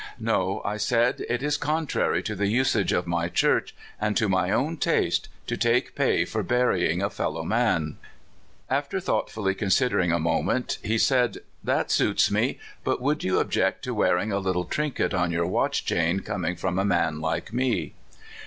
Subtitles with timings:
[0.33, 4.49] "No," I said; "it is contrary to the usage of my Church and to my
[4.49, 8.71] own taste to take pay for bury ing a fellow man." LONE MOUNTAIN.
[8.71, 12.57] 91 After thoughtfully considering a moment, he said: "That suits me.
[12.83, 16.55] But would you object to wear ing a little trinket on your watch chain, coming
[16.55, 17.93] from a man like me